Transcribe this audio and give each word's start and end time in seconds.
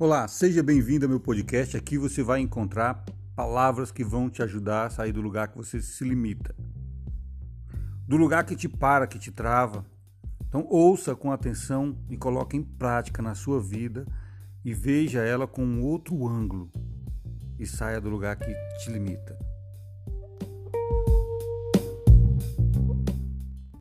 Olá, 0.00 0.28
seja 0.28 0.62
bem-vindo 0.62 1.06
ao 1.06 1.08
meu 1.08 1.18
podcast. 1.18 1.76
Aqui 1.76 1.98
você 1.98 2.22
vai 2.22 2.38
encontrar 2.38 3.04
palavras 3.34 3.90
que 3.90 4.04
vão 4.04 4.30
te 4.30 4.40
ajudar 4.44 4.86
a 4.86 4.90
sair 4.90 5.10
do 5.10 5.20
lugar 5.20 5.48
que 5.48 5.56
você 5.56 5.82
se 5.82 6.04
limita, 6.04 6.54
do 8.06 8.16
lugar 8.16 8.44
que 8.44 8.54
te 8.54 8.68
para, 8.68 9.08
que 9.08 9.18
te 9.18 9.32
trava. 9.32 9.84
Então, 10.46 10.64
ouça 10.70 11.16
com 11.16 11.32
atenção 11.32 11.98
e 12.08 12.16
coloque 12.16 12.56
em 12.56 12.62
prática 12.62 13.20
na 13.20 13.34
sua 13.34 13.60
vida 13.60 14.06
e 14.64 14.72
veja 14.72 15.18
ela 15.24 15.48
com 15.48 15.64
um 15.64 15.82
outro 15.82 16.28
ângulo 16.28 16.70
e 17.58 17.66
saia 17.66 18.00
do 18.00 18.08
lugar 18.08 18.36
que 18.36 18.54
te 18.78 18.92
limita. 18.92 19.47